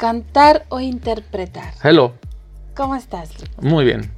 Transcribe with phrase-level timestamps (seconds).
[0.00, 1.74] Cantar o interpretar.
[1.84, 2.14] Hello.
[2.74, 3.34] ¿Cómo estás?
[3.60, 4.10] Muy bien.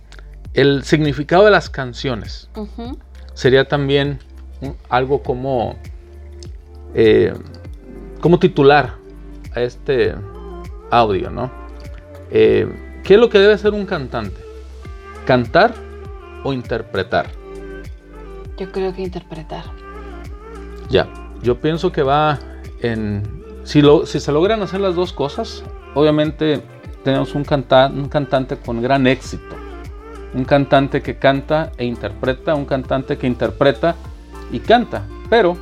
[0.55, 2.49] El significado de las canciones
[3.35, 4.21] sería también
[4.89, 5.75] algo como,
[6.95, 7.35] eh,
[8.21, 8.95] como titular
[9.57, 10.15] a este
[10.93, 11.51] audio, ¿no?
[12.31, 14.41] Eh, ¿Qué es lo que debe ser un cantante?
[15.27, 15.75] ¿Cantar
[16.45, 17.27] o interpretar?
[18.57, 19.65] Yo creo que interpretar.
[20.89, 21.09] Ya,
[21.43, 22.39] yo pienso que va
[22.83, 23.42] en...
[23.65, 25.63] Si, lo, si se logran hacer las dos cosas,
[25.95, 26.63] obviamente
[27.05, 29.57] tenemos un, un cantante con gran éxito.
[30.35, 33.97] Un cantante que canta e interpreta, un cantante que interpreta
[34.51, 35.07] y canta.
[35.29, 35.57] Pero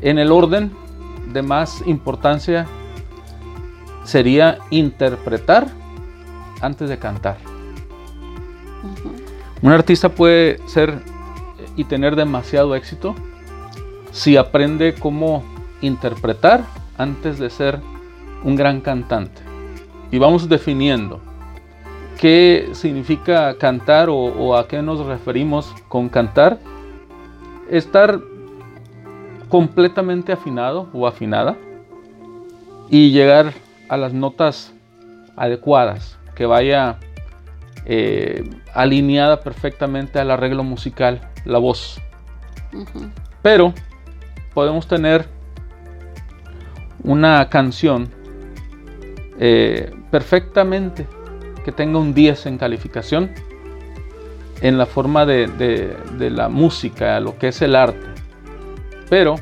[0.00, 0.72] en el orden
[1.32, 2.66] de más importancia
[4.04, 5.66] sería interpretar
[6.60, 7.36] antes de cantar.
[9.62, 11.02] Un artista puede ser
[11.76, 13.14] y tener demasiado éxito
[14.12, 15.42] si aprende cómo
[15.80, 16.64] interpretar
[16.98, 17.80] antes de ser
[18.42, 19.42] un gran cantante.
[20.10, 21.20] Y vamos definiendo
[22.18, 26.58] qué significa cantar o, a qué nos referimos con cantar.
[27.70, 28.20] Estar
[29.48, 31.56] completamente afinado o afinada
[32.90, 33.52] y llegar
[33.88, 34.72] a las notas
[35.36, 36.98] adecuadas, que vaya
[37.86, 42.00] eh, alineada perfectamente al arreglo musical, la voz.
[43.42, 43.72] Pero
[44.52, 45.28] podemos tener
[47.04, 48.08] una canción
[49.38, 51.06] eh, perfectamente
[51.64, 53.30] que tenga un 10 en calificación
[54.60, 58.06] en la forma de, de, la música, lo que es el arte.
[59.08, 59.36] Pero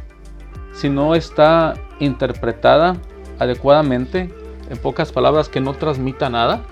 [0.75, 2.97] si no está interpretada
[3.39, 4.33] adecuadamente,
[4.69, 6.63] en pocas palabras, que no transmita nada,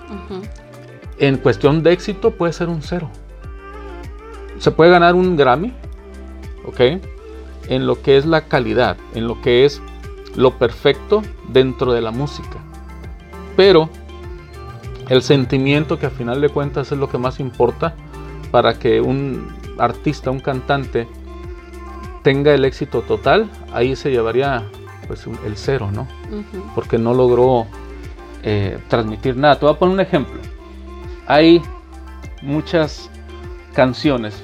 [1.17, 3.09] en cuestión de éxito puede ser un cero.
[4.57, 5.73] Se puede ganar un Grammy,
[6.65, 6.81] ¿ok?
[7.67, 9.81] en lo que es la calidad, en lo que es
[10.35, 12.57] lo perfecto dentro de la música.
[13.55, 13.89] Pero
[15.09, 17.95] el sentimiento que a final de cuentas es lo que más importa
[18.51, 21.07] para que un artista, un cantante
[22.23, 24.63] tenga el éxito total, ahí se llevaría
[25.07, 26.07] pues el cero, ¿no?
[26.75, 27.65] Porque no logró
[28.43, 29.55] eh, transmitir nada.
[29.59, 30.39] Te voy a poner un ejemplo.
[31.27, 31.61] Hay
[32.41, 33.09] muchas
[33.73, 34.43] canciones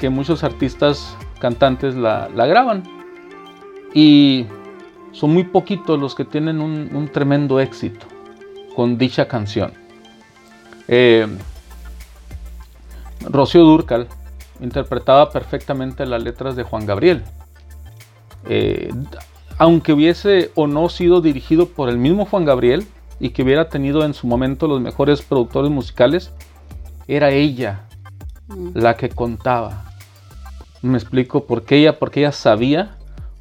[0.00, 2.82] que muchos artistas cantantes la, graban.
[3.94, 4.46] Y
[5.18, 8.06] son muy poquitos los que tienen un, tremendo éxito
[8.76, 9.72] con dicha canción.
[10.86, 11.26] Eh,
[13.22, 14.06] Rocío Durcal
[14.60, 17.24] interpretaba perfectamente las letras de Juan Gabriel.
[18.48, 18.90] Eh,
[19.58, 22.86] aunque hubiese o no sido dirigido por el mismo Juan Gabriel
[23.18, 26.30] y que hubiera tenido en su momento los mejores productores musicales,
[27.08, 27.88] era ella
[28.46, 28.70] mm.
[28.74, 29.84] la que contaba,
[30.80, 32.97] me explico, porque ella, porque ella sabía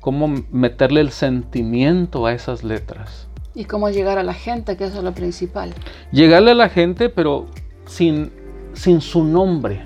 [0.07, 3.27] cómo meterle el sentimiento a esas letras.
[3.53, 5.73] Y cómo llegar a la gente, que eso es lo principal.
[6.13, 7.47] Llegarle a la gente, pero
[7.87, 8.31] sin,
[8.71, 9.83] sin su nombre.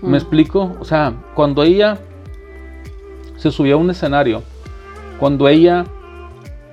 [0.00, 0.74] ¿Me explico?
[0.80, 1.98] O sea, cuando ella
[3.36, 4.42] se subía a un escenario,
[5.20, 5.84] cuando ella,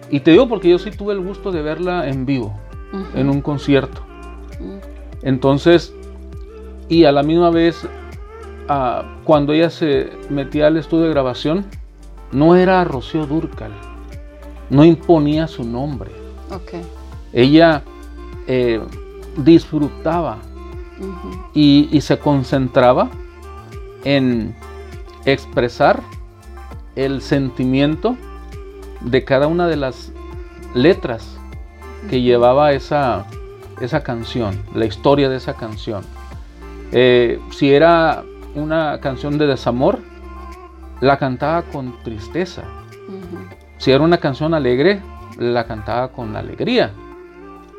[0.09, 2.57] y te digo porque yo sí tuve el gusto de verla en vivo,
[3.13, 4.05] en un concierto.
[5.21, 5.93] Entonces,
[6.87, 7.85] y a la misma vez
[9.25, 11.65] cuando ella se metía al estudio de grabación,
[12.33, 13.71] no era Rocío Durcal,
[14.69, 16.11] no imponía su nombre.
[17.31, 17.83] Ella
[18.47, 18.81] eh,
[19.37, 20.37] disfrutaba
[21.53, 23.09] y, se concentraba
[24.03, 24.55] en
[25.25, 26.01] expresar
[26.95, 28.17] el sentimiento
[29.01, 30.11] de cada una de las
[30.75, 31.37] letras
[32.09, 33.25] que llevaba esa,
[33.81, 36.03] esa canción, la historia de esa canción.
[36.91, 38.23] Eh, si era
[38.53, 39.99] una canción de desamor,
[41.03, 42.63] la cantaba con tristeza.
[43.77, 45.01] Si era una canción alegre,
[45.37, 46.91] la cantaba con alegría.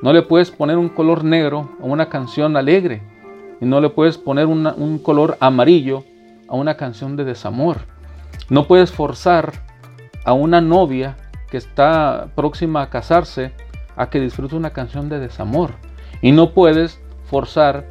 [0.02, 3.00] No le puedes poner un color negro a una canción alegre
[3.62, 6.04] y no le puedes poner un color amarillo
[6.48, 7.78] a una canción de desamor.
[8.50, 9.54] No puedes forzar
[10.26, 11.16] a una novia
[11.50, 13.52] que está próxima a casarse
[13.96, 15.70] a que disfrute una canción de desamor.
[16.20, 17.86] Y no puedes forzar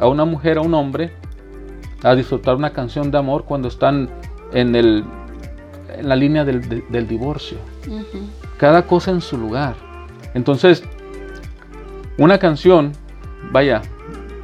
[0.00, 1.12] a una mujer, a un hombre,
[2.02, 4.10] a disfrutar una canción de amor cuando están
[4.54, 5.04] en, el,
[5.98, 7.58] en la línea del, divorcio.
[8.56, 9.74] Cada cosa en su lugar.
[10.32, 10.82] Entonces,
[12.16, 12.92] una canción,
[13.52, 13.82] vaya,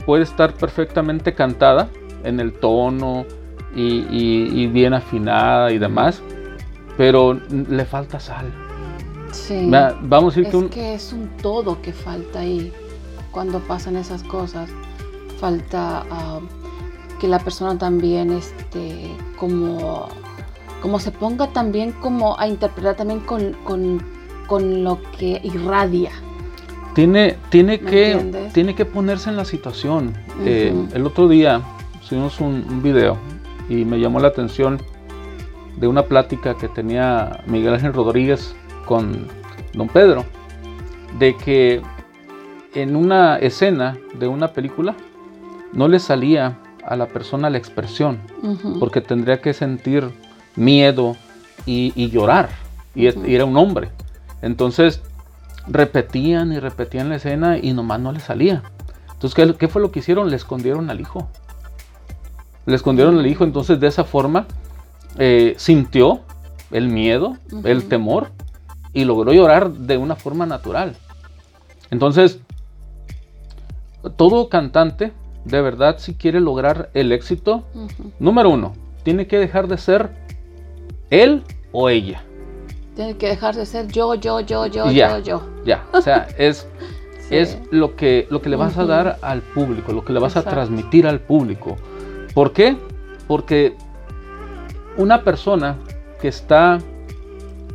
[0.04, 1.88] puede estar perfectamente cantada
[2.24, 3.24] en el tono
[3.74, 6.22] y, bien afinada y demás,
[6.98, 8.52] pero le falta sal.
[9.32, 9.70] Sí.
[10.02, 12.72] vamos a decir que, que es un todo que falta ahí
[13.30, 14.68] cuando pasan esas cosas.
[15.38, 16.40] Falta ah,
[17.20, 20.08] que la persona también este, como,
[20.82, 26.10] como se ponga también como a interpretar también con, con, lo que irradia.
[26.94, 30.12] Tiene, tiene, que, tiene que ponerse en la situación.
[30.44, 31.62] Eh, el otro día
[32.02, 33.16] subimos un, video
[33.68, 34.80] y me llamó la atención
[35.76, 38.56] de una plática que tenía Miguel Ángel Rodríguez
[38.86, 39.28] con
[39.72, 40.24] don Pedro,
[41.20, 41.80] de que
[42.74, 44.96] en una escena de una película
[45.72, 48.18] no le salía a la persona la expresión,
[48.78, 50.10] porque tendría que sentir
[50.56, 51.16] miedo
[51.66, 52.48] y, llorar,
[52.94, 53.90] y, era un hombre.
[54.42, 55.02] Entonces
[55.66, 58.62] repetían y repetían la escena y nomás no le salía.
[59.12, 60.30] Entonces, ¿qué, fue lo que hicieron?
[60.30, 61.28] Le escondieron al hijo.
[62.66, 64.46] Le escondieron al hijo, entonces de esa forma
[65.18, 66.20] eh, sintió
[66.70, 68.30] el miedo, el temor,
[68.92, 70.96] y logró llorar de una forma natural.
[71.90, 72.40] Entonces,
[74.16, 75.12] todo cantante,
[75.44, 77.64] de verdad, si quiere lograr el éxito,
[78.18, 80.10] número uno, tiene que dejar de ser
[81.10, 81.42] él
[81.72, 82.22] o ella.
[82.94, 85.42] Tiene que dejar de ser yo, yo, yo, yo, yo, yo.
[85.64, 86.68] Ya, o sea, es,
[87.30, 90.36] es lo que, lo que le vas a dar al público, lo que le vas
[90.36, 91.76] a transmitir al público.
[92.34, 92.76] ¿Por qué?
[93.26, 93.76] Porque
[94.96, 95.76] una persona
[96.20, 96.78] que está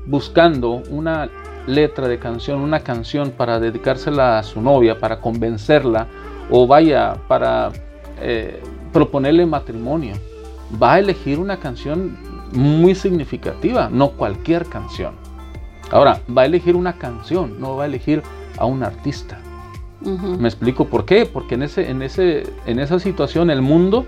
[0.06, 1.30] buscando una
[1.66, 6.08] letra de canción, una canción para dedicársela a su novia, para convencerla,
[6.50, 7.72] o vaya, para
[8.22, 8.62] eh,
[8.94, 10.16] proponerle matrimonio,
[10.82, 12.18] va a elegir una canción
[12.52, 15.16] muy significativa, no cualquier canción.
[15.92, 18.24] Ahora, va a elegir una canción, no va a elegir
[18.58, 19.40] a un artista.
[20.02, 21.26] ¿Me explico por qué?
[21.26, 24.06] Porque en, ese, en, ese, en esa situación el mundo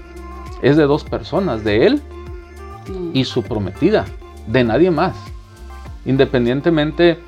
[0.62, 2.01] es de dos personas, de él
[2.88, 3.16] mm.
[3.16, 4.06] y su prometida,
[4.45, 5.16] de nadie más
[6.07, 7.19] independientemente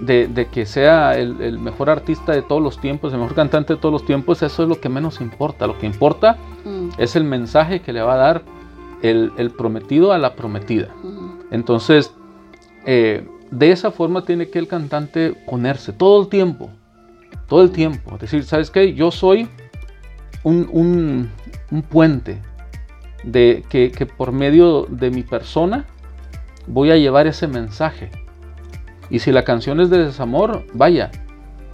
[0.00, 3.92] de, que sea el, mejor artista de todos los tiempos, el mejor cantante de todos
[3.92, 5.66] los tiempos, eso es lo que menos importa.
[5.66, 6.90] Lo que importa mm.
[6.98, 8.42] es el mensaje que le va a dar
[9.02, 10.88] el, prometido a la prometida.
[11.50, 12.12] Entonces,
[12.86, 16.70] eh, de esa forma tiene que el cantante ponerse todo el tiempo,
[17.46, 18.16] todo el tiempo.
[18.18, 18.94] Decir, ¿sabes qué?
[18.94, 19.48] Yo soy
[20.42, 21.30] un,
[21.90, 22.40] puente
[23.22, 25.86] de que, que por medio de mi persona
[26.66, 28.10] voy a llevar ese mensaje
[29.10, 31.10] y si la canción es de desamor, vaya,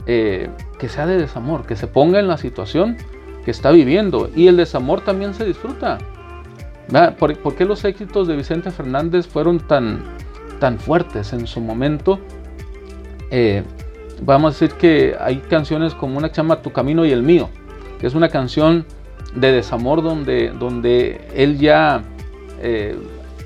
[0.06, 0.48] eh,
[0.78, 2.96] que sea de desamor, que se ponga en la situación
[3.44, 4.30] que está viviendo.
[4.34, 5.98] Y el desamor también se disfruta.
[7.18, 10.02] ¿Por, qué los éxitos de Vicente Fernández fueron tan,
[10.58, 12.18] tan fuertes en su momento?
[13.30, 13.62] Eh,
[14.22, 17.22] vamos a decir que hay canciones como una que se llama Tu Camino y el
[17.22, 17.48] Mío,
[18.00, 18.86] que es una canción
[19.34, 22.02] de desamor donde, donde él ya
[22.60, 22.96] eh,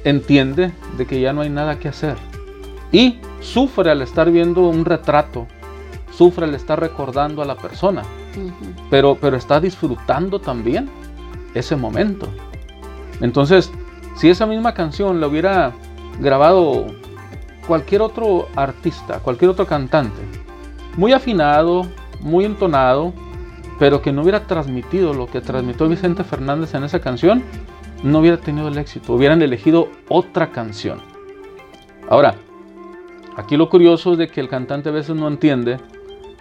[0.05, 2.17] entiende de que ya no hay nada que hacer.
[2.95, 5.49] Y sufre al estar viendo un retrato,
[6.13, 8.05] sufre al estar recordando a la persona,
[8.89, 10.89] pero, pero está disfrutando también
[11.55, 12.29] ese momento.
[13.21, 13.73] Entonces,
[14.15, 15.73] si esa misma canción la hubiera
[16.21, 16.87] grabado
[17.67, 20.23] cualquier otro artista, cualquier otro cantante,
[20.97, 21.89] muy afinado,
[22.21, 23.13] muy entonado,
[23.77, 27.43] pero que no hubiera transmitido lo que transmitió Vicente Fernández en esa canción,
[28.05, 31.01] no hubiera tenido el éxito, hubieran elegido otra canción.
[32.09, 32.37] Ahora,
[33.37, 35.79] Aquí lo curioso es de que el cantante a veces no entiende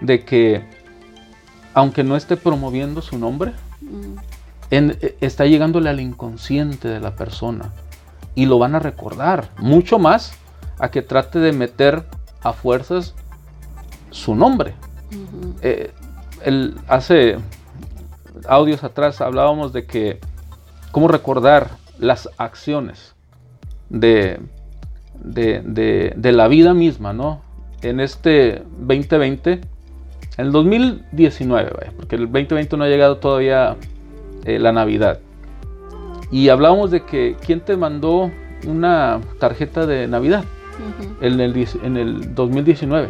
[0.01, 0.63] de que
[1.73, 4.15] aunque no esté promoviendo su nombre, mm.
[4.69, 7.71] e, está llegándole al inconsciente de la persona
[8.35, 10.33] y lo van a recordar mucho más
[10.79, 12.03] a que trate de meter
[12.41, 13.15] a fuerzas
[14.11, 14.75] su nombre.
[15.61, 15.91] Eh,
[16.87, 17.37] hace
[18.47, 20.19] audios atrás hablábamos de que
[20.91, 23.15] cómo recordar las acciones
[23.89, 24.39] de
[25.23, 27.41] de, la vida misma, ¿no?
[27.81, 29.61] En este 2020, en
[30.37, 33.75] el 2019, porque el 2020 no ha llegado todavía
[34.45, 35.19] eh, la Navidad.
[36.31, 38.31] Y hablábamos de que quién te mandó
[38.65, 40.43] una tarjeta de Navidad
[41.21, 43.09] en, el, en, el, 2019.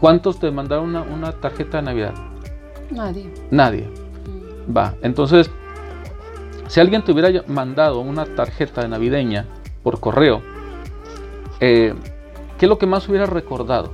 [0.00, 2.14] ¿Cuántos te mandaron una, tarjeta de Navidad?
[2.90, 3.30] Nadie.
[3.50, 3.88] Nadie.
[4.74, 5.50] Va, entonces,
[6.68, 9.46] si alguien te hubiera mandado una tarjeta navideña
[9.82, 10.42] por correo,
[11.60, 11.94] eh,
[12.58, 13.92] ¿qué es lo que más hubiera recordado?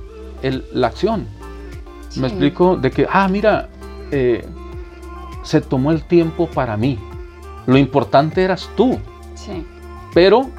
[0.73, 1.25] la acción.
[2.17, 3.69] Me explico de que, ah, mira,
[4.11, 4.45] eh,
[5.43, 6.99] se tomó el tiempo para mí.
[7.65, 8.99] Lo importante eras tú.
[9.35, 9.65] Sí.
[10.13, 10.49] Pero...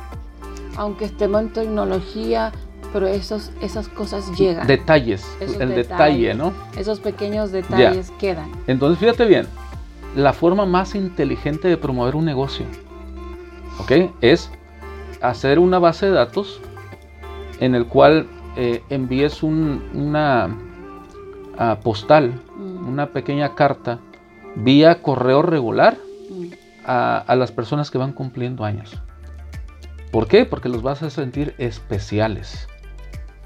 [0.76, 2.50] Aunque estemos en tecnología,
[2.92, 4.66] pero esos, esas cosas llegan.
[4.66, 6.52] Detalles, el detalle, ¿no?
[6.76, 8.50] Esos pequeños detalles quedan.
[8.66, 9.46] Entonces, fíjate bien,
[10.16, 12.66] la forma más inteligente de promover un negocio,
[13.78, 14.10] ¿ok?
[14.20, 14.50] Es
[15.20, 16.60] hacer una base de datos
[17.60, 20.56] en el cual eh, envíes una
[21.58, 22.88] ah, postal, mm.
[22.88, 23.98] una pequeña carta,
[24.54, 25.96] vía correo regular
[26.30, 26.44] mm.
[26.86, 29.00] a, las personas que van cumpliendo años.
[30.12, 30.44] ¿Por qué?
[30.44, 32.68] Porque los vas a sentir especiales.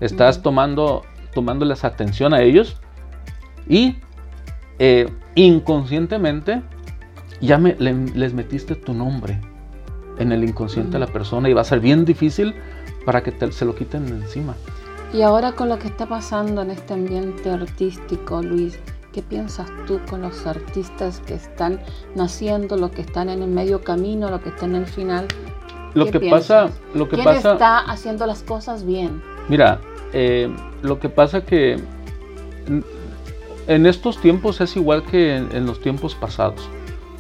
[0.01, 0.43] Estás mm.
[0.43, 1.03] tomando,
[1.35, 2.81] tomándoles atención a ellos
[3.67, 3.97] Y
[4.79, 6.63] eh, inconscientemente
[7.41, 9.41] ya me, les metiste tu nombre
[10.19, 12.55] en el inconsciente de la persona y va a ser bien difícil
[13.09, 14.55] para que se lo quiten encima.
[15.15, 18.79] Y ahora con lo que está pasando en este ambiente artístico, Luis,
[19.15, 21.81] ¿qué piensas tú con los artistas que están
[22.15, 25.27] naciendo, los que están en el medio camino, los que están en el final?
[25.95, 29.23] Lo que pasa, lo que ¿Quién pasa, está haciendo las cosas bien?
[29.49, 29.81] Mira,
[30.13, 31.81] eh, lo que pasa que
[33.69, 36.69] en estos tiempos es igual que en, los tiempos pasados.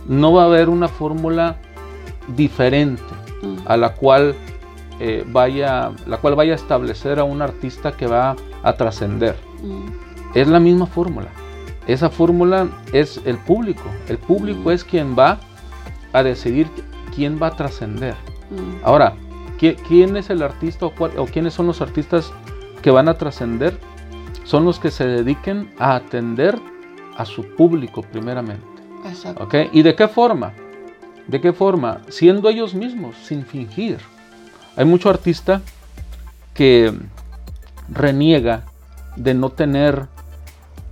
[0.07, 1.57] No va a haber una fórmula
[2.37, 3.02] diferente
[3.40, 3.61] mm.
[3.64, 4.35] a la cual
[5.00, 9.37] eh, vaya, la cual vaya a establecer a un artista que va a trascender.
[9.62, 9.87] Mm.
[10.35, 11.28] Es la misma fórmula.
[11.87, 13.85] Esa fórmula es el público.
[14.09, 14.73] El público mm.
[14.73, 15.38] es quien va
[16.12, 16.69] a decidir
[17.14, 18.14] quién va a trascender.
[18.83, 19.14] Ahora,
[19.59, 22.33] ¿quién es el artista o, o quiénes son los artistas
[22.81, 23.78] que van a trascender?
[24.49, 26.59] son los que se dediquen a atender
[27.19, 28.64] a su público primeramente.
[29.05, 29.47] Exacto.
[29.73, 30.55] ¿Y de qué forma?
[31.26, 32.00] ¿De qué forma?
[32.09, 33.99] Siendo ellos mismos, sin fingir.
[34.78, 35.61] Hay mucho artista
[36.54, 36.94] que
[37.88, 38.62] reniega
[39.16, 40.06] de no tener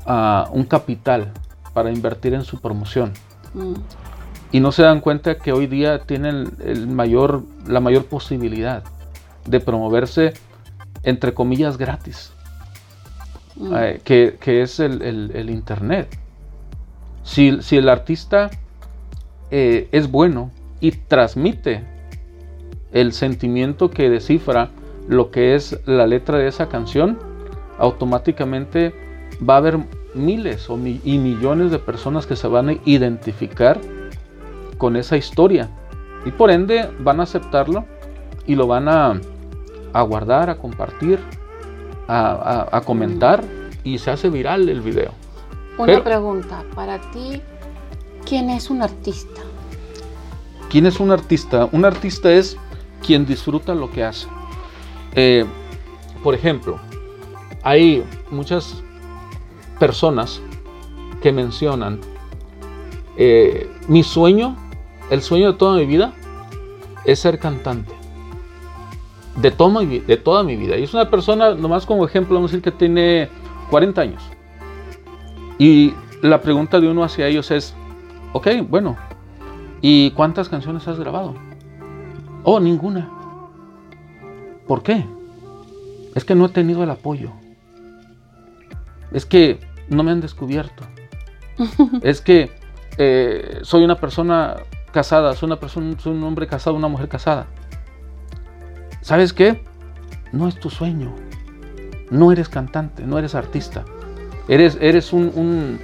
[0.05, 1.33] ah, un capital
[1.73, 3.13] para invertir en su promoción.
[3.55, 3.75] Mm.
[4.51, 8.83] Y no se dan cuenta que hoy día tienen el mayor, la mayor posibilidad
[9.45, 10.35] de promoverse,
[11.05, 12.33] entre comillas, gratis.
[13.55, 13.73] Mm.
[13.77, 16.09] Eh, que, es el, Internet.
[17.23, 18.51] Si, el artista
[19.53, 20.51] eh, es bueno
[20.81, 21.95] y transmite
[23.01, 24.71] el sentimiento que descifra
[25.09, 27.19] lo que es la letra de esa canción,
[27.79, 28.95] automáticamente
[29.49, 29.79] va a haber
[30.15, 33.79] miles o y millones de personas que se van a identificar
[34.79, 35.69] con esa historia
[36.25, 37.85] y por ende van a aceptarlo
[38.47, 39.21] y lo van a,
[39.93, 41.19] a guardar, a compartir
[42.09, 43.45] a, comentar
[43.85, 45.11] y se hace viral el video.
[45.79, 47.41] Una pregunta, para ti,
[48.27, 49.43] ¿quién es un artista?
[50.71, 51.69] ¿Quién es un artista?
[51.73, 52.57] Un artista es
[53.05, 54.27] quien disfruta lo que hace.
[55.15, 55.45] Eh,
[56.23, 56.79] por ejemplo,
[57.63, 58.83] hay muchas
[59.79, 60.41] personas
[61.23, 62.01] que mencionan
[63.17, 64.57] eh, mi sueño,
[65.11, 66.13] el sueño de toda mi vida
[67.05, 67.97] es ser cantante
[69.37, 70.77] de, toda mi, de toda mi vida.
[70.77, 73.29] Y es una persona, nomás como ejemplo, vamos a decir que tiene
[73.71, 74.23] 40 años.
[75.59, 77.75] Y la pregunta de uno hacia ellos es,
[78.33, 78.97] ok, bueno,
[79.81, 81.35] ¿y cuántas canciones has grabado?
[82.49, 83.09] Oh, ninguna.
[84.69, 85.05] ¿Por qué?
[86.15, 87.33] Es que no he tenido el apoyo.
[89.11, 90.85] Es que no me han descubierto.
[92.03, 92.53] es que
[92.99, 94.59] eh, soy una persona
[94.93, 97.47] casada, soy una persona, soy un hombre casado, una mujer casada.
[99.01, 99.65] ¿Sabes qué?
[100.31, 101.17] No es tu sueño.
[102.13, 103.85] No eres cantante, no eres artista.
[104.47, 105.81] Eres, eres un,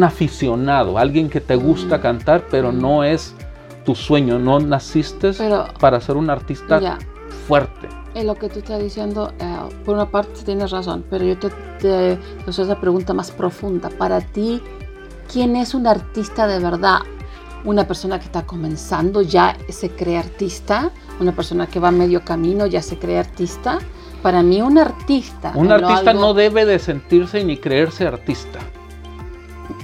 [0.00, 3.34] aficionado, alguien que te gusta cantar, pero no es
[3.84, 4.38] tu sueño.
[4.38, 5.32] No naciste
[5.80, 6.98] para ser un artista
[7.46, 7.88] fuerte.
[8.14, 11.50] En lo que tú estás diciendo, eh, por una parte tienes razón, pero yo te,
[11.80, 13.90] te esa pregunta más profunda.
[13.90, 14.62] Para ti,
[15.32, 16.98] ¿quién es un artista de verdad?
[17.64, 20.92] ¿Una persona que está comenzando ya se cree artista?
[21.20, 23.78] una persona que va a medio camino ya se cree artista.
[24.22, 25.52] Para mí un artista...
[25.54, 28.58] Un artista no debe de sentirse ni creerse artista.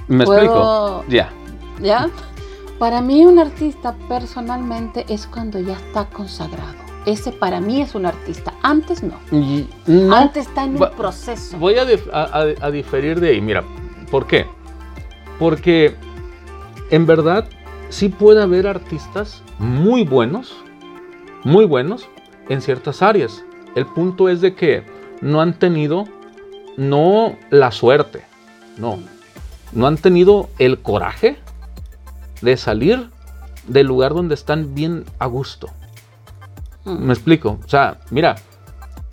[0.07, 1.05] ¿Me explico?
[1.07, 1.31] Ya.
[1.79, 2.09] ¿Ya?
[2.81, 6.73] Para mí un artista personalmente es cuando ya está consagrado.
[7.05, 8.55] Ese para mí es un artista.
[8.63, 9.19] Antes no.
[10.11, 11.59] Antes está en un proceso.
[11.59, 13.39] Voy a, a, diferir de ahí.
[13.39, 13.63] Mira,
[14.09, 14.47] ¿por qué?
[15.37, 15.93] Porque
[16.89, 17.47] en verdad
[17.89, 20.51] sí puede haber artistas muy buenos
[21.43, 22.09] muy buenos
[22.49, 23.43] en ciertas áreas.
[23.75, 24.81] El punto es de que
[25.21, 26.05] no han tenido,
[26.77, 28.23] no la suerte,
[28.79, 28.97] no,
[29.71, 31.37] no han tenido el coraje
[32.41, 33.09] de salir
[33.67, 35.67] del lugar donde están bien a gusto.
[36.85, 37.05] Mm.
[37.05, 37.59] Me explico.
[37.63, 38.35] O sea, mira,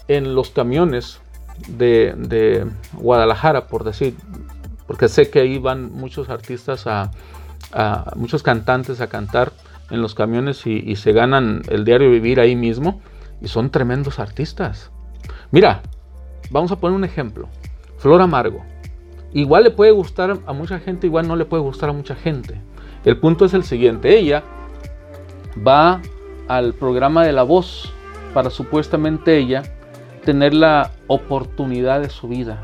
[0.08, 1.20] en los camiones
[1.68, 4.14] de, Guadalajara, por decir,
[4.86, 7.10] porque sé que ahí van muchos artistas a
[8.16, 9.52] muchos cantantes a cantar
[9.90, 13.00] en los camiones y, se ganan el diario vivir ahí mismo
[13.40, 14.90] y son tremendos artistas.
[15.50, 15.82] Mira,
[16.50, 17.48] vamos a poner un ejemplo.
[17.98, 18.62] Flor Amargo.
[19.32, 22.60] Igual le puede gustar a mucha gente, igual no le puede gustar a mucha gente.
[23.08, 24.18] El punto es el siguiente.
[24.18, 24.42] Ella
[25.66, 26.02] va
[26.46, 27.90] al programa de La Voz
[28.34, 29.62] para supuestamente ella
[30.26, 32.60] tener la oportunidad de su vida,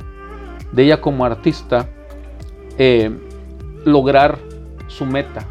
[0.71, 1.89] de ella como artista,
[2.77, 3.11] eh,
[3.87, 4.39] lograr
[4.87, 5.47] su meta,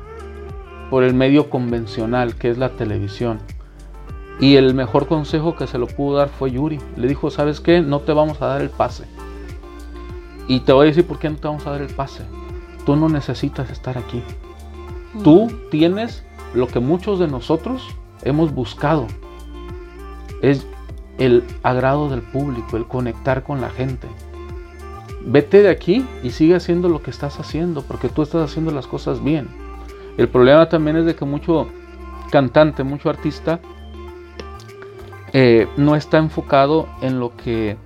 [0.91, 3.39] por el medio convencional que es la televisión.
[4.39, 6.77] Y el mejor consejo que se lo pudo dar fue Yuri.
[6.97, 7.81] Le dijo, ¿sabes qué?
[7.81, 9.05] No te vamos a dar el pase.
[10.47, 12.21] Y te voy a decir por qué no te vamos a dar el pase.
[12.85, 14.21] Tú no necesitas estar aquí.
[15.23, 17.87] Tú tienes lo que muchos de nosotros
[18.23, 19.07] hemos buscado.
[20.41, 20.65] Es
[21.17, 24.07] el agrado del público, el conectar con la gente.
[25.25, 28.87] Vete de aquí y sigue haciendo lo que estás haciendo, porque tú estás haciendo las
[28.87, 29.47] cosas bien.
[30.17, 31.67] El problema también es de que mucho
[32.29, 33.59] cantante, mucho artista,
[35.31, 37.77] eh, no está enfocado en lo que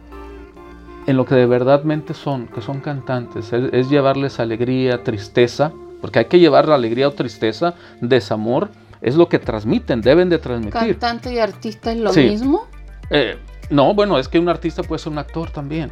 [1.06, 6.26] en lo que de verdadmente son, que son cantantes, es, llevarles alegría, tristeza, porque hay
[6.26, 8.70] que llevar alegría o tristeza, desamor,
[9.02, 10.98] es lo que transmiten, deben de transmitir.
[10.98, 12.68] ¿Cantante y artista es lo mismo?
[13.10, 13.38] Eh,
[13.70, 15.92] no, bueno, es que un artista puede ser un actor también.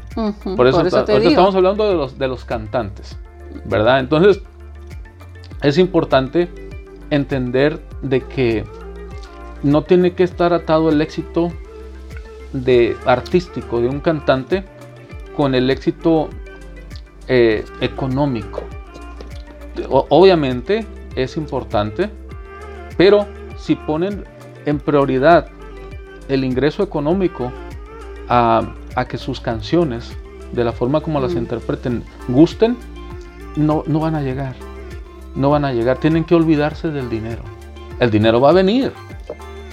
[0.56, 3.18] por eso, estamos hablando de los, de los cantantes,
[3.66, 4.00] ¿verdad?
[4.00, 4.42] Entonces,
[5.62, 6.50] es importante
[7.10, 8.64] entender de que
[9.64, 11.52] no tiene que estar atado el éxito
[12.54, 14.64] de artístico de un cantante
[15.36, 16.30] con el éxito
[17.28, 18.64] eh, económico.
[19.90, 22.10] Obviamente es importante,
[22.98, 23.26] pero
[23.58, 24.24] si ponen
[24.66, 25.48] en prioridad
[26.28, 27.52] el ingreso económico
[28.28, 28.74] a,
[29.08, 30.12] que sus canciones,
[30.54, 31.38] de la forma como las mm.
[31.38, 32.78] interpreten, gusten,
[33.56, 34.56] no, no van a llegar.
[35.36, 35.98] No van a llegar.
[35.98, 37.44] Tienen que olvidarse del dinero.
[38.00, 38.94] El dinero va a venir.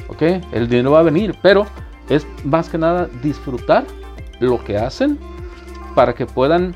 [0.08, 0.22] ¿Ok?
[0.52, 1.36] El dinero va a venir.
[1.40, 1.66] Pero
[2.08, 3.84] es más que nada disfrutar
[4.40, 5.18] lo que hacen
[5.94, 6.74] para que puedan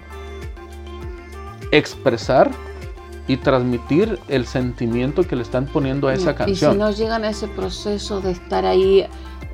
[1.72, 2.50] expresar
[3.28, 6.72] y transmitir el sentimiento que le están poniendo a esa canción.
[6.72, 9.04] Y si no llegan a ese proceso de estar ahí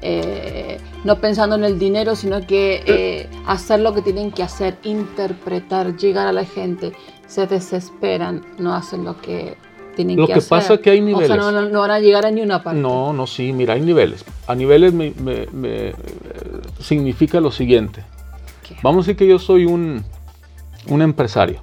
[0.03, 4.77] eh, no pensando en el dinero, sino que eh, hacer lo que tienen que hacer,
[4.83, 6.93] interpretar, llegar a la gente,
[7.27, 9.57] se desesperan, no hacen lo que
[9.97, 10.37] tienen que, hacer.
[10.37, 11.31] Lo que pasa es que hay niveles.
[11.31, 12.81] O sea, no, van a llegar a ni una parte.
[12.81, 14.25] No, no, sí, mira, hay niveles.
[14.47, 15.15] A niveles me,
[15.53, 15.95] me,
[16.81, 18.05] significa lo siguiente.
[18.83, 20.03] Vamos a decir que yo soy un,
[20.89, 21.61] un empresario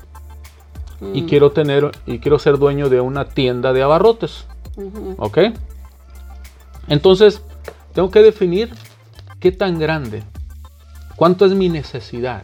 [1.13, 1.25] y mm.
[1.27, 4.45] quiero tener y quiero ser dueño de una tienda de abarrotes.
[5.17, 5.39] ¿Ok?
[6.87, 7.41] Entonces,
[7.93, 8.69] tengo que definir
[9.39, 10.23] qué tan grande,
[11.15, 12.43] cuánto es mi necesidad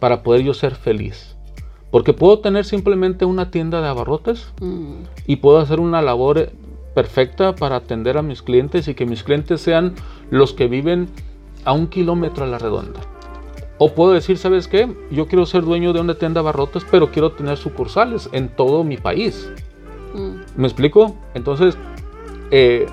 [0.00, 1.36] para poder yo ser feliz.
[1.90, 4.92] Porque puedo tener simplemente una tienda de abarrotes mm.
[5.26, 6.50] y puedo hacer una labor
[6.94, 9.94] perfecta para atender a mis clientes y que mis clientes sean
[10.30, 11.08] los que viven
[11.64, 13.00] a un kilómetro a la redonda.
[13.78, 14.92] O puedo decir, ¿sabes qué?
[15.10, 18.82] Yo quiero ser dueño de una tienda de abarrotes, pero quiero tener sucursales en todo
[18.82, 19.50] mi país.
[20.14, 20.60] Mm.
[20.60, 21.16] ¿Me explico?
[21.34, 21.78] Entonces,
[22.50, 22.86] eh,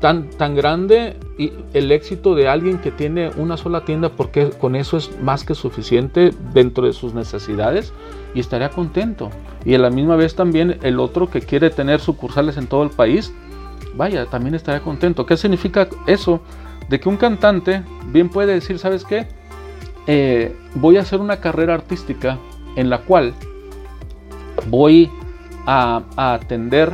[0.00, 4.74] tan, tan grande y el éxito de alguien que tiene una sola tienda porque con
[4.74, 7.92] eso es más que suficiente dentro de sus necesidades
[8.34, 9.30] y estaría contento.
[9.64, 12.90] Y a la misma vez también el otro que quiere tener sucursales en todo el
[12.90, 13.32] país,
[13.94, 15.24] vaya, también estaría contento.
[15.24, 16.40] ¿Qué significa eso?
[16.88, 19.28] De que un cantante bien puede decir, ¿sabes qué?
[20.06, 22.38] Eh, voy a hacer una carrera artística
[22.76, 23.34] en la cual
[24.68, 25.10] voy
[25.66, 26.92] a, atender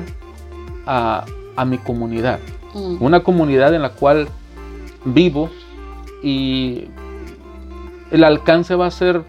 [0.86, 1.24] a,
[1.56, 2.38] a mi comunidad
[2.74, 2.96] Mm.
[3.00, 4.28] Una comunidad en la cual
[5.04, 5.50] vivo
[6.22, 6.84] y
[8.10, 9.22] el alcance va a ser,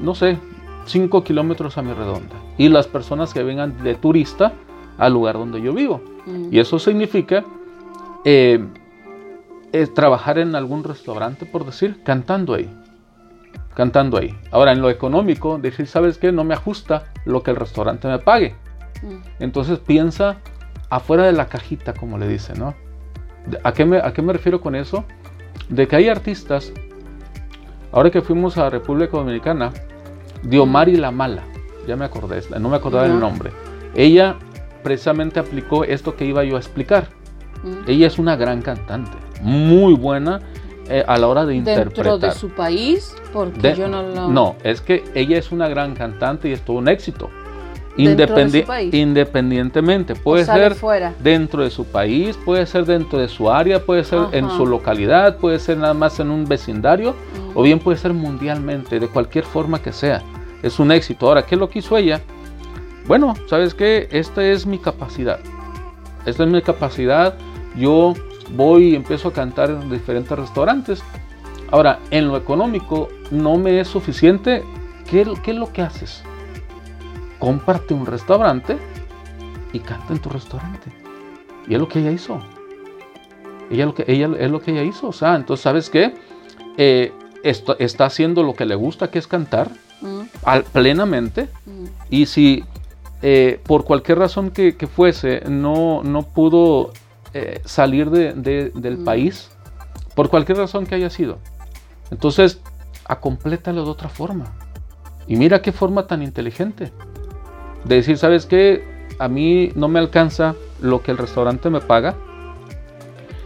[0.00, 0.38] no sé,
[0.86, 2.34] 5 kilómetros a mi redonda.
[2.58, 4.52] Y las personas que vengan de turista
[4.98, 6.00] al lugar donde yo vivo.
[6.26, 6.48] Mm.
[6.52, 7.44] Y eso significa
[8.24, 8.64] eh,
[9.72, 12.70] eh, trabajar en algún restaurante, por decir, cantando ahí.
[13.76, 14.34] Cantando ahí.
[14.50, 16.32] Ahora, en lo económico, decir, ¿sabes qué?
[16.32, 18.54] No me ajusta lo que el restaurante me pague.
[19.02, 19.16] Mm.
[19.38, 20.38] Entonces piensa
[20.88, 22.74] afuera de la cajita, como le dicen, ¿no?
[23.62, 25.04] ¿A qué, me, ¿A qué me refiero con eso?
[25.68, 26.72] De que hay artistas,
[27.92, 29.72] ahora que fuimos a República Dominicana,
[30.42, 31.42] Diomari La Mala,
[31.86, 33.50] ya me acordé, no me acordaba el nombre,
[33.94, 34.36] ella
[34.82, 37.08] precisamente aplicó esto que iba yo a explicar.
[37.86, 40.40] Ella es una gran cantante, muy buena
[40.88, 42.04] eh, a la hora de interpretar.
[42.04, 43.14] ¿Dentro de su país?
[43.32, 44.28] Porque yo no lo...
[44.28, 47.30] No, es que ella es una gran cantante y es todo un éxito.
[47.96, 50.76] Independientemente, puede ser
[51.18, 55.38] dentro de su país, puede ser dentro de su área, puede ser en su localidad,
[55.38, 57.14] puede ser nada más en un vecindario,
[57.54, 60.20] o bien puede ser mundialmente, de cualquier forma que sea.
[60.62, 61.26] Es un éxito.
[61.26, 62.20] Ahora, ¿qué es lo que hizo ella?
[63.06, 64.08] Bueno, ¿sabes qué?
[64.10, 65.38] Esta es mi capacidad.
[66.26, 67.34] Esta es mi capacidad.
[67.76, 68.12] Yo
[68.50, 71.02] voy y empiezo a cantar en diferentes restaurantes.
[71.70, 74.62] Ahora, en lo económico no me es suficiente.
[75.10, 76.22] ¿Qué, qué es lo que haces?
[77.38, 78.78] cómprate un restaurante
[79.72, 80.90] y canta en tu restaurante.
[81.68, 82.40] Y es lo que ella hizo.
[83.70, 85.08] Ella, lo que, ella es lo que ella hizo.
[85.08, 86.14] O sea, entonces, ¿sabes qué?
[86.76, 90.20] Eh, está haciendo lo que le gusta, que es cantar, mm.
[90.72, 91.48] plenamente.
[91.66, 91.84] Mm.
[92.10, 92.64] Y si
[93.22, 96.92] eh, por cualquier razón que, fuese no, no pudo
[97.36, 99.04] eh, salir del mm.
[99.04, 99.50] país,
[100.14, 101.38] por cualquier razón que haya sido,
[102.10, 102.60] entonces,
[103.06, 104.46] acomplétalo de otra forma.
[105.26, 106.92] Y mira qué forma tan inteligente
[107.84, 109.06] de decir, ¿sabes qué?
[109.18, 112.14] A mí no me alcanza lo que el restaurante me paga.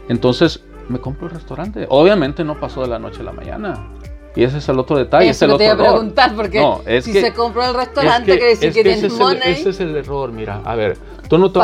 [0.08, 1.86] Entonces me compro el restaurante.
[1.88, 3.88] Obviamente no pasó de la noche a la mañana.
[4.36, 5.28] Y ese es el otro detalle.
[5.28, 8.80] Eso es te iba a preguntar, porque si se compró el restaurante, quiere decir que,
[8.80, 10.60] ese, es el, ese es el error, mira.
[10.64, 11.60] A ver, tú no, te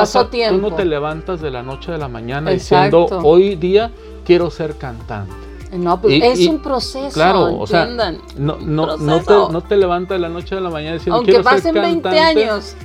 [0.48, 3.92] tú no te levantas de la noche a la mañana diciendo, hoy día
[4.24, 5.32] quiero ser cantante.
[5.72, 7.12] No, pues es un proceso.
[7.12, 10.70] Claro, o sea, no, no, no, te, no te levantas de la noche a la
[10.70, 12.08] mañana diciendo, Aunque quiero pasen ser cantante.
[12.08, 12.76] 20 años.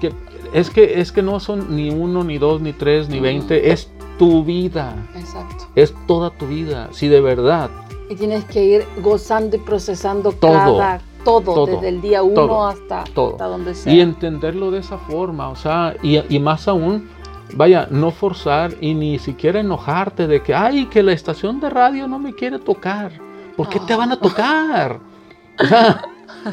[0.00, 0.12] Que,
[0.52, 3.72] es, que, es que no son ni uno, ni dos, ni tres, ni veinte.
[3.72, 4.94] Es tu vida.
[5.14, 5.66] Exacto.
[5.74, 6.88] Es toda tu vida.
[6.92, 7.70] Si de verdad
[8.08, 13.04] y tienes que ir gozando y procesando todo, cada, todo, desde el día uno hasta,
[13.14, 13.92] donde sea.
[13.92, 17.08] Y entenderlo de esa forma, o sea, y, y, más aún,
[17.54, 22.06] vaya, no forzar y ni siquiera enojarte de que, ay, que la estación de radio
[22.06, 23.12] no me quiere tocar.
[23.56, 25.00] ¿Por qué te van a tocar?
[25.58, 26.02] O sea,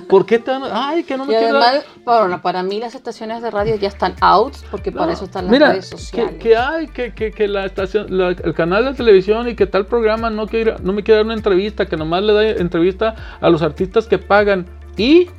[0.07, 0.63] ¿Por qué tan.?
[0.71, 4.15] Ay, que no me y además, bueno, para mí las estaciones de radio ya están
[4.21, 6.33] out porque para eso están las redes sociales.
[6.33, 9.85] Que, que hay, que, que, que, la estación, el canal de televisión y que tal
[9.85, 13.49] programa no, quiere, no me quiere dar una entrevista, que nomás le da entrevista a
[13.49, 14.65] los artistas que pagan.
[14.97, 15.29] ¿Y?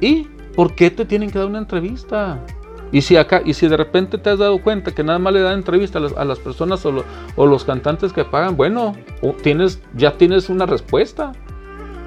[0.00, 0.24] ¿Y?
[0.54, 2.40] ¿Por qué te tienen que dar una entrevista?
[2.92, 5.40] Y si acá, y si de repente te has dado cuenta que nada más le
[5.40, 8.94] dan entrevista a las, personas o, o, los cantantes que pagan, bueno,
[9.42, 11.32] tienes, ya tienes una respuesta.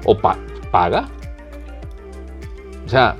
[0.04, 1.08] O paga.
[2.88, 3.18] O sea,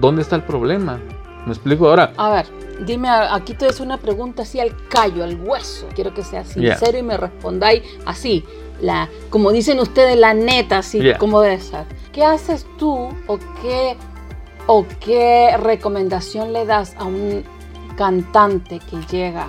[0.00, 0.98] ¿dónde está el problema?
[1.44, 2.14] ¿Me explico ahora?
[2.16, 2.46] A ver,
[2.86, 5.86] dime, aquí te hago una pregunta así al callo, al hueso.
[5.94, 8.46] Quiero que sea sincero y me respondáis así,
[8.80, 11.84] la, como dicen ustedes, la neta, así como debe ser.
[12.14, 13.94] ¿Qué haces tú o qué,
[14.66, 17.44] o qué recomendación le das a un
[17.94, 19.48] cantante que llega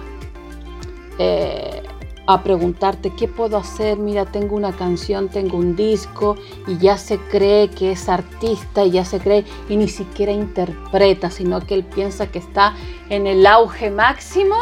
[1.18, 1.82] eh,
[2.28, 6.36] a preguntarte qué puedo hacer, mira, tengo una canción, tengo un disco
[6.68, 11.32] y ya se cree que es artista y ya se cree y ni siquiera interpreta,
[11.32, 12.76] sino que él piensa que está
[13.10, 14.56] en el auge máximo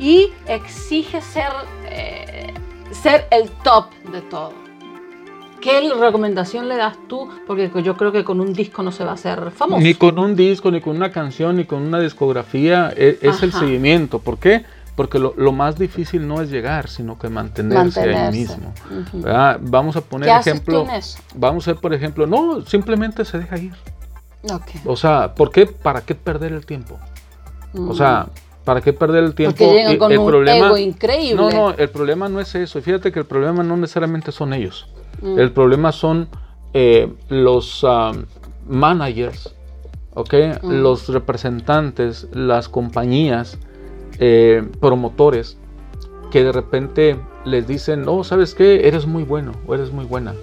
[0.00, 1.52] y exige ser,
[1.88, 2.52] eh,
[2.90, 4.62] ser el top de todo.
[5.60, 7.28] ¿Qué recomendación le das tú?
[7.46, 9.80] Porque yo creo que con un disco no se va a hacer famoso.
[9.80, 12.92] Ni con un disco, ni con una canción, ni con una discografía.
[12.96, 14.18] E, es, el seguimiento.
[14.18, 14.64] ¿Por qué?
[14.94, 18.72] Porque lo, más difícil no es llegar, sino que mantenerse, ahí mismo.
[19.60, 20.86] Vamos a poner ejemplo.
[21.34, 23.72] Vamos a ver, por ejemplo, no, simplemente se deja ir.
[24.84, 25.66] O sea, ¿por qué?
[25.66, 26.98] ¿Para qué perder el tiempo?
[27.74, 28.26] O sea,
[28.64, 29.64] ¿para qué perder el tiempo?
[29.64, 31.36] Porque con el un problema, ego increíble.
[31.36, 32.80] No, no, el problema no es eso.
[32.82, 34.88] Fíjate que el problema no necesariamente son ellos.
[35.22, 35.38] Mm.
[35.38, 36.28] El problema son
[36.74, 38.24] eh, los um,
[38.68, 39.54] managers,
[40.14, 40.34] ¿ok?
[40.62, 40.70] Mm.
[40.82, 43.58] Los representantes, las compañías
[44.18, 45.56] eh, promotores
[46.30, 48.88] que de repente les dicen, no, ¿sabes qué?
[48.88, 50.34] Eres muy bueno o eres muy buena.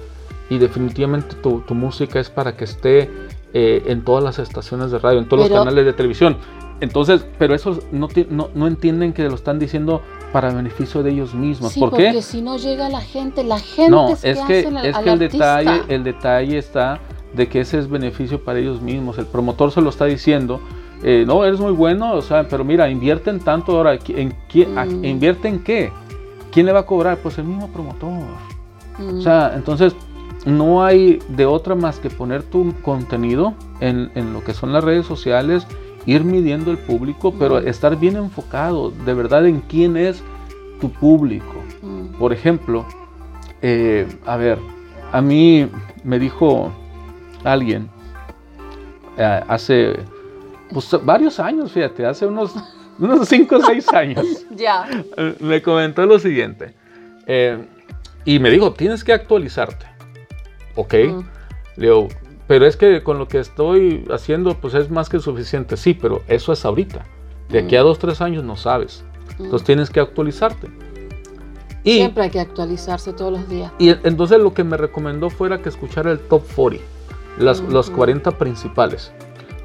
[0.50, 3.10] Y definitivamente tu, música es para que esté
[3.54, 6.38] eh, en todas las estaciones de radio, en todos los canales de televisión.
[6.82, 10.02] Entonces, pero eso no, no, entienden que lo están diciendo
[10.32, 11.74] para beneficio de ellos mismos.
[11.78, 12.06] ¿Por qué?
[12.06, 15.82] Porque si no llega la gente, la gente no, es, que, es que el detalle,
[15.90, 17.00] el detalle está
[17.34, 19.18] de que ese es beneficio para ellos mismos.
[19.18, 20.62] El promotor se lo está diciendo
[21.02, 25.06] eh, no, eres muy bueno, o sea, pero mira, invierten tanto ahora, ¿en, quién, mm.
[25.06, 25.92] ¿invierte en qué?
[26.52, 27.18] ¿Quién le va a cobrar?
[27.18, 28.24] Pues el mismo promotor.
[29.18, 29.58] O sea, mm.
[29.58, 29.96] entonces
[30.46, 35.06] no hay de otra más que poner tu contenido en, lo que son las redes
[35.06, 35.66] sociales,
[36.06, 37.68] ir midiendo el público, pero mm.
[37.68, 40.22] estar bien enfocado de verdad en quién es
[40.82, 41.56] tu público.
[42.18, 42.86] Por ejemplo,
[43.62, 44.60] eh, a ver,
[45.12, 45.68] a mí
[46.04, 46.72] me dijo
[47.44, 47.90] alguien
[49.18, 50.00] eh, hace
[50.72, 52.54] pues varios años, fíjate, hace unos,
[53.00, 54.26] unos 5 o 6 años.
[54.52, 54.88] ya.
[55.40, 56.74] Me comentó lo siguiente.
[57.28, 57.66] Eh,
[58.26, 59.86] y me dijo, tienes que actualizarte.
[60.76, 60.94] Ok.
[60.94, 62.08] Le digo,
[62.48, 65.78] pero es que con lo que estoy haciendo, pues es más que suficiente.
[65.78, 67.06] Sí, pero eso es ahorita.
[67.50, 69.04] De aquí a 2, 3 años no sabes.
[69.40, 70.68] Entonces tienes que actualizarte.
[71.84, 73.72] Y, Siempre hay que actualizarse todos los días.
[73.80, 76.84] Y entonces lo que me recomendó fuera que escuchara el top 40,
[77.38, 79.14] las, los 40 principales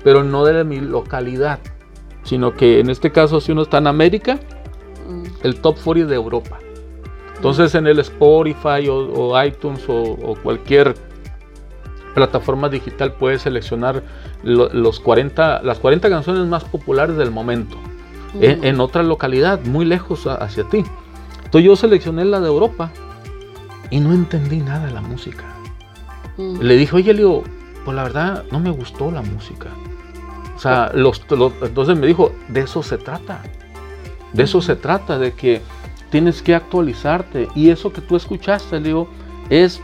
[0.05, 1.59] pero no de mi localidad,
[2.23, 4.39] sino que en este caso si uno está en América,
[5.09, 5.25] mm.
[5.43, 6.59] el top 40 de Europa.
[7.35, 10.95] Entonces en el Spotify o, iTunes o, cualquier
[12.15, 14.03] plataforma digital puedes seleccionar
[14.45, 17.77] los 40, las 40 canciones más populares del momento
[18.41, 20.85] en, otra localidad, muy lejos hacia ti.
[21.45, 22.91] Entonces yo seleccioné la de Europa
[23.91, 25.45] y no entendí nada de la música.
[26.37, 26.61] Mm.
[26.61, 27.43] Le dije, oye, Leo,
[27.85, 29.69] pues la verdad no me gustó la música.
[30.55, 31.21] O sea, los,
[31.63, 33.43] entonces me dijo, de eso se trata.
[34.33, 35.61] De eso se trata, de que
[36.11, 37.49] tienes que actualizarte.
[37.55, 39.09] Y eso que tú escuchaste, digo,
[39.51, 39.81] es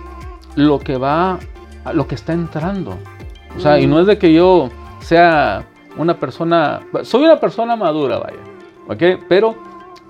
[0.54, 1.38] lo que va,
[1.92, 2.98] lo que está entrando.
[3.56, 8.18] O sea, y no es de que yo sea una persona, soy una persona madura,
[8.18, 8.38] vaya,
[8.88, 9.24] ¿ok?
[9.28, 9.56] Pero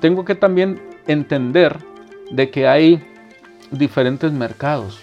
[0.01, 1.79] tengo que también entender
[2.31, 3.03] de que hay
[3.70, 5.01] diferentes mercados.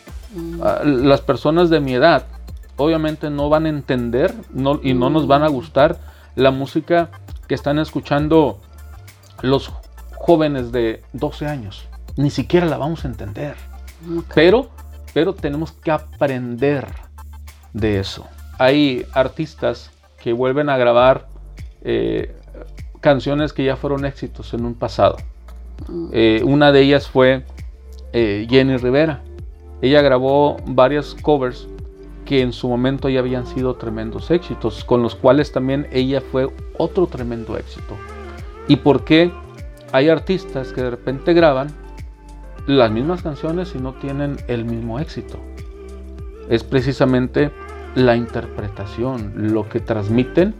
[0.61, 2.25] Ah, las personas de mi edad
[2.77, 4.33] obviamente no van a entender
[4.83, 5.97] y no nos van a gustar
[6.35, 7.09] la música
[7.47, 8.59] que están escuchando
[9.41, 9.71] los
[10.15, 11.87] jóvenes de 12 años.
[12.15, 13.55] Ni siquiera la vamos a entender.
[14.33, 14.69] Pero,
[15.13, 16.87] pero tenemos que aprender
[17.73, 18.27] de eso.
[18.57, 21.27] Hay artistas que vuelven a grabar
[21.83, 22.35] eh,
[23.01, 25.17] canciones que ya fueron éxitos en un pasado.
[25.87, 26.09] Mm.
[26.11, 27.45] Eh, una de ellas fue
[28.13, 29.21] eh, Jenny Rivera.
[29.81, 31.67] Ella grabó varias covers
[32.27, 36.49] que en su momento ya habían sido tremendos éxitos, con los cuales también ella fue
[36.77, 37.95] otro tremendo éxito.
[38.67, 39.31] ¿Y por qué
[39.93, 41.69] hay artistas que de repente graban
[42.67, 45.39] las mismas canciones y no tienen el mismo éxito?
[46.49, 47.51] Es precisamente
[47.95, 50.53] la interpretación, lo que transmiten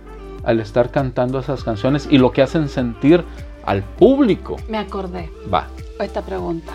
[0.45, 3.25] al estar cantando esas canciones y lo que hacen sentir
[3.65, 4.55] al público.
[4.69, 5.29] Me acordé.
[5.53, 5.67] Va.
[5.99, 6.71] Esta pregunta.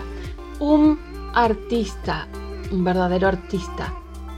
[0.59, 0.99] Un
[1.33, 2.27] artista,
[2.71, 3.91] un verdadero artista,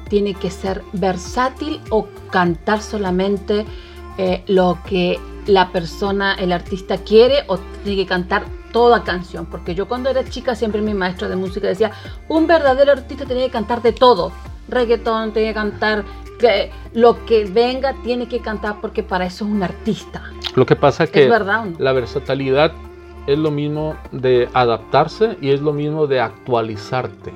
[0.09, 3.65] tiene que ser versátil o cantar solamente
[4.17, 9.45] eh, lo que la persona, el artista quiere o tiene que cantar toda canción.
[9.45, 11.91] Porque yo cuando era chica siempre mi maestro de música decía,
[12.27, 14.31] un verdadero artista tiene que cantar de todo.
[14.67, 16.03] Reggaetón, tiene que cantar
[16.39, 20.23] que lo que venga, tiene que cantar porque para eso es un artista.
[20.55, 21.29] Lo que pasa es que
[21.77, 22.73] la versatilidad
[23.27, 27.33] es lo mismo de adaptarse y es lo mismo de actualizarte.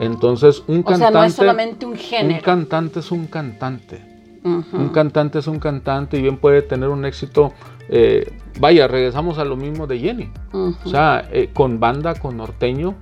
[0.00, 1.12] Entonces, un cantante.
[1.12, 2.34] no es solamente un género.
[2.34, 4.14] Un cantante es un cantante.
[4.44, 7.52] Un cantante es un cantante y bien puede tener un éxito.
[7.88, 10.30] Eh, vaya, regresamos a lo mismo de Jenny.
[10.52, 12.94] O sea, eh, con banda, con norteño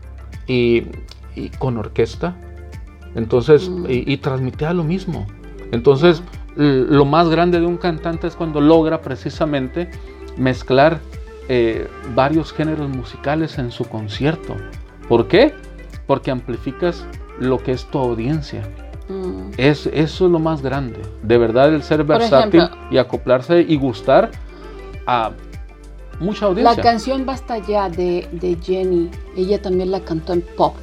[0.46, 0.82] y,
[1.58, 2.36] con orquesta.
[3.14, 5.26] Entonces, y, y, transmitía lo mismo.
[5.72, 6.22] Entonces,
[6.56, 9.90] lo más grande de un cantante es cuando logra precisamente
[10.36, 11.00] mezclar
[11.48, 14.56] eh, varios géneros musicales en su concierto.
[15.08, 15.54] ¿Por qué?
[16.06, 17.04] Porque amplificas
[17.38, 18.62] lo que es tu audiencia.
[19.08, 19.50] Mm.
[19.56, 21.00] Es, eso es lo más grande.
[21.22, 24.30] De verdad, el ser versátil y acoplarse y gustar
[25.06, 25.32] a
[26.20, 26.76] mucha audiencia.
[26.76, 30.74] La canción Basta Ya de, Jenny, ella también la cantó en pop.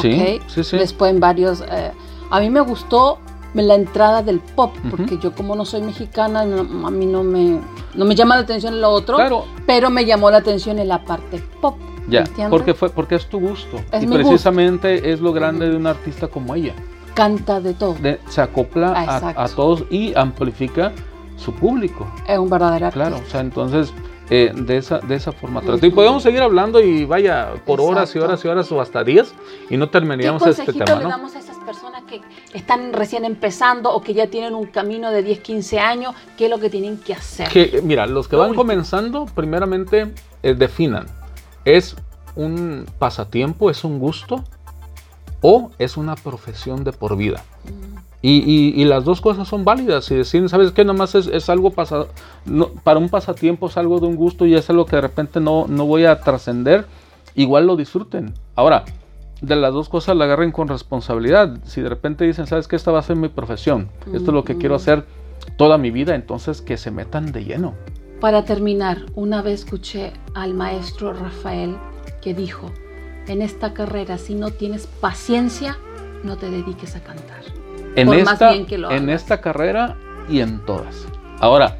[0.00, 0.76] Sí, sí, sí.
[0.76, 1.62] Después en varios...
[1.62, 1.90] Eh,
[2.30, 3.18] a mí me gustó
[3.62, 7.60] la entrada del pop, porque yo como no soy mexicana, a mí no me,
[7.94, 11.42] no me llama la atención lo otro, pero me llamó la atención en la parte
[11.60, 11.76] pop.
[12.08, 13.78] Ya, porque, fue, porque es tu gusto.
[14.00, 16.74] y precisamente es lo grande de un artista como ella.
[17.14, 17.96] Canta de todo.
[18.28, 20.92] se acopla a, todos y amplifica
[21.36, 22.06] su público.
[22.28, 23.08] Es un verdadero artista.
[23.08, 23.92] Claro, o sea, entonces
[24.28, 25.62] eh, de, esa, de esa forma.
[25.80, 29.32] Y podemos seguir hablando y vaya por horas y horas y horas o hasta días
[29.70, 30.96] y no terminaríamos este tema.
[30.96, 32.22] le damos a esas personas que
[32.54, 36.14] están recién empezando o que ya tienen un camino de 10, 15 años?
[36.38, 37.48] ¿Qué es lo que tienen que hacer?
[37.48, 41.06] Que, mira, los que van comenzando, primeramente eh, definan.
[41.64, 41.96] ¿Es
[42.36, 44.44] un pasatiempo, es un gusto
[45.42, 47.44] o es una profesión de por vida?
[47.64, 47.96] Mm.
[48.28, 50.06] Y, las dos cosas son válidas.
[50.06, 50.84] Si deciden, ¿sabes qué?
[50.84, 52.08] Nomás es, es algo pasado,
[52.82, 55.66] para un pasatiempo es algo de un gusto y es algo que de repente no,
[55.68, 56.86] no voy a trascender,
[57.36, 58.34] igual lo disfruten.
[58.56, 58.84] Ahora,
[59.40, 61.58] de las dos cosas la agarren con responsabilidad.
[61.64, 62.76] Si de repente dicen, ¿sabes qué?
[62.76, 65.04] Esta va a ser mi profesión, esto es lo que quiero hacer
[65.56, 67.74] toda mi vida, entonces que se metan de lleno.
[68.20, 71.76] Para terminar, una vez escuché al maestro Rafael
[72.22, 72.72] que dijo,
[73.26, 75.78] en esta carrera si no tienes paciencia,
[76.24, 77.42] no te dediques a cantar
[77.96, 79.96] en, esta, en esta carrera
[80.28, 81.06] y en todas.
[81.40, 81.78] Ahora,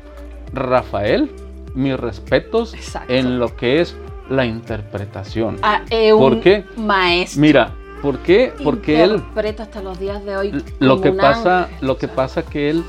[0.53, 1.31] Rafael,
[1.75, 2.75] mis respetos
[3.09, 3.97] en lo que es
[4.29, 5.59] la interpretación.
[5.63, 6.65] Ah, eh, ¿Por qué?
[6.77, 7.41] Maestro.
[7.41, 8.53] Mira, ¿por qué?
[8.63, 10.65] Porque él interpreta hasta los días de hoy.
[10.79, 12.85] Lo que pasa, lo que pasa que él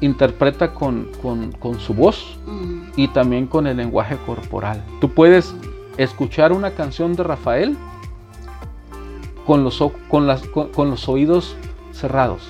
[0.00, 1.10] interpreta con,
[1.78, 2.82] su voz mm.
[2.96, 4.82] y también con el lenguaje corporal.
[5.00, 5.54] Tú puedes
[5.96, 7.76] escuchar una canción de Rafael
[9.46, 11.56] con los, con las, con los oídos
[11.92, 12.48] cerrados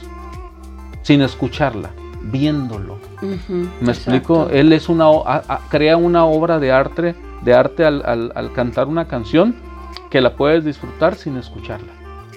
[1.02, 1.90] sin escucharla,
[2.22, 2.98] viéndolo.
[3.80, 4.48] ¿Me explico?
[4.50, 5.06] Él es una,
[5.68, 7.14] crea una obra de arte,
[7.44, 9.54] de arte al, cantar una canción
[10.10, 11.92] que la puedes disfrutar sin escucharla,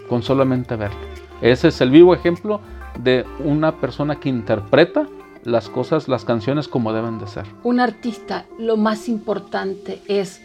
[0.10, 1.00] con solamente verla.
[1.41, 2.62] Ese es el vivo ejemplo
[3.00, 5.08] de una persona que interpreta
[5.44, 7.46] las cosas, las canciones como deben de ser.
[7.63, 10.41] Un artista, lo más importante es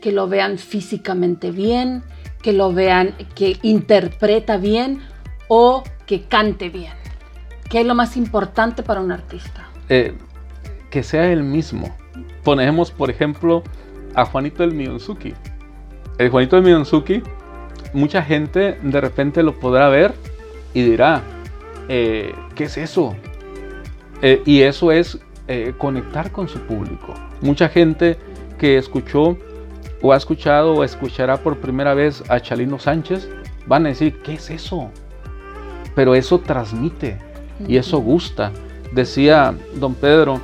[0.00, 2.04] que lo vean físicamente bien,
[2.42, 5.00] que lo vean que interpreta bien
[5.48, 6.92] o que cante bien.
[7.70, 9.68] ¿Qué es lo más importante para un artista?
[9.88, 10.14] Eh,
[10.90, 11.96] que sea el mismo.
[12.44, 13.64] Ponemos, por ejemplo,
[14.14, 15.34] a Juanito del Miyonzuki.
[16.18, 17.22] El Juanito del Miyonzuki,
[17.92, 20.14] mucha gente de repente lo podrá ver
[20.72, 21.22] y dirá,
[21.88, 23.14] eh, ¿qué es eso?
[24.22, 27.14] Eh, y eso es eh, conectar con su público.
[27.40, 28.16] Mucha gente
[28.58, 29.36] que escuchó
[30.02, 33.28] o ha escuchado o escuchará por primera vez a Chalino Sánchez
[33.66, 34.90] van a decir, ¿qué es eso?
[35.94, 37.18] Pero eso transmite
[37.66, 38.52] y eso gusta.
[38.92, 40.40] Decía don Pedro,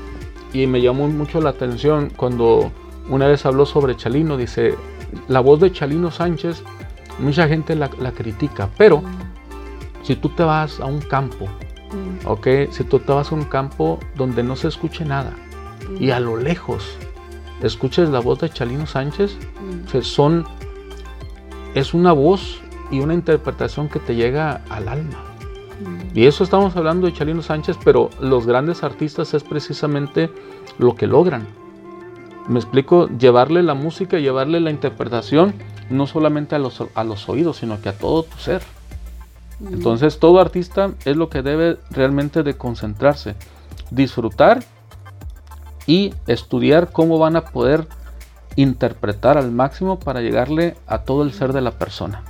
[0.53, 2.73] y me llamó mucho la atención cuando
[3.11, 4.77] una vez habló sobre Chalino, dice,
[5.29, 6.63] la voz de Chalino Sánchez,
[7.19, 9.03] mucha gente la, critica, pero
[10.03, 11.49] si tú te vas a un campo,
[12.25, 15.35] ok, si tú te vas a un campo donde no se escuche nada
[15.99, 16.97] y a lo lejos
[17.63, 19.37] escuches la voz de Chalino Sánchez,
[20.03, 20.45] son,
[21.75, 22.61] es una voz
[22.93, 25.25] y una interpretación que te llega al alma.
[26.15, 30.31] Y eso estamos hablando de Chalino Sánchez, pero los grandes artistas es precisamente
[30.79, 31.60] lo que logran.
[32.49, 35.55] Me explico, llevarle la música, llevarle la interpretación,
[35.89, 38.63] no solamente a los, a los oídos, sino que a todo tu ser.
[39.61, 43.35] Entonces todo artista es lo que debe realmente de concentrarse,
[43.91, 44.65] disfrutar
[45.87, 47.87] y estudiar cómo van a poder
[48.57, 52.23] interpretar al máximo para llegarle a todo el ser de la persona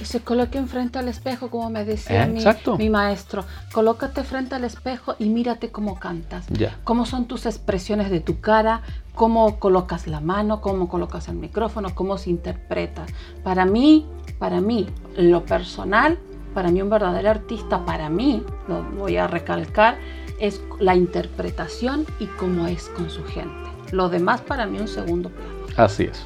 [0.00, 3.44] que se coloquen frente al espejo, como me decía mi, maestro.
[3.70, 6.46] Colócate frente al espejo y mírate cómo cantas.
[6.84, 8.80] Cómo son tus expresiones de tu cara,
[9.14, 13.04] cómo colocas la mano, cómo colocas el micrófono, cómo se interpreta.
[13.44, 14.06] Para mí,
[14.38, 16.18] para mí, lo personal,
[16.54, 19.98] para mí un verdadero artista, para mí, lo voy a recalcar,
[20.40, 23.68] es la interpretación y cómo es con su gente.
[23.92, 25.66] Lo demás para mí un segundo plano.
[25.76, 26.24] Así es.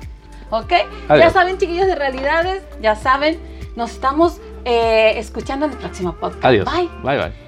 [0.50, 0.72] ¿Ok?
[1.08, 6.44] Ya saben, chiquillos de realidades, ya saben nos estamos eh, escuchando en el próximo podcast.
[6.44, 6.66] Adiós.
[6.72, 6.88] Bye.
[7.02, 7.43] Bye, bye.